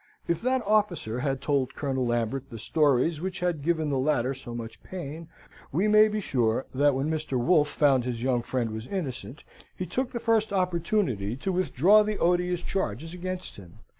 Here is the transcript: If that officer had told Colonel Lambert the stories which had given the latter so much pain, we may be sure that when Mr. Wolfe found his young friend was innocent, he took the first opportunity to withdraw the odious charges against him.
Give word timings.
If 0.27 0.41
that 0.41 0.65
officer 0.65 1.19
had 1.19 1.41
told 1.41 1.75
Colonel 1.75 2.07
Lambert 2.07 2.49
the 2.49 2.57
stories 2.57 3.21
which 3.21 3.39
had 3.39 3.61
given 3.61 3.91
the 3.91 3.99
latter 3.99 4.33
so 4.33 4.55
much 4.55 4.81
pain, 4.81 5.27
we 5.71 5.87
may 5.87 6.07
be 6.07 6.19
sure 6.19 6.65
that 6.73 6.95
when 6.95 7.07
Mr. 7.07 7.37
Wolfe 7.37 7.69
found 7.69 8.03
his 8.03 8.23
young 8.23 8.41
friend 8.41 8.71
was 8.71 8.87
innocent, 8.87 9.43
he 9.75 9.85
took 9.85 10.11
the 10.11 10.19
first 10.19 10.51
opportunity 10.51 11.35
to 11.35 11.51
withdraw 11.51 12.01
the 12.01 12.17
odious 12.17 12.61
charges 12.61 13.13
against 13.13 13.57
him. 13.57 13.77